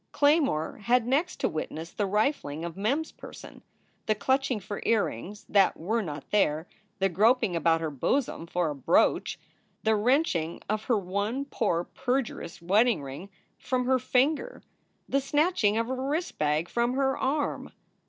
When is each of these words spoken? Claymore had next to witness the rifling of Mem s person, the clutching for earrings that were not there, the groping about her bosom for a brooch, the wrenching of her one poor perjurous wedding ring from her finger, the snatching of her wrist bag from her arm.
Claymore 0.11 0.77
had 0.85 1.05
next 1.05 1.35
to 1.41 1.47
witness 1.47 1.91
the 1.91 2.07
rifling 2.07 2.65
of 2.65 2.75
Mem 2.75 3.01
s 3.01 3.11
person, 3.11 3.61
the 4.07 4.15
clutching 4.15 4.59
for 4.59 4.81
earrings 4.83 5.45
that 5.47 5.77
were 5.77 6.01
not 6.01 6.31
there, 6.31 6.67
the 6.97 7.07
groping 7.07 7.55
about 7.55 7.81
her 7.81 7.91
bosom 7.91 8.47
for 8.47 8.71
a 8.71 8.75
brooch, 8.75 9.39
the 9.83 9.95
wrenching 9.95 10.59
of 10.67 10.85
her 10.85 10.97
one 10.97 11.45
poor 11.45 11.83
perjurous 11.83 12.63
wedding 12.63 13.03
ring 13.03 13.29
from 13.59 13.85
her 13.85 13.99
finger, 13.99 14.63
the 15.07 15.21
snatching 15.21 15.77
of 15.77 15.85
her 15.85 16.09
wrist 16.09 16.39
bag 16.39 16.67
from 16.67 16.93
her 16.95 17.15
arm. 17.15 17.69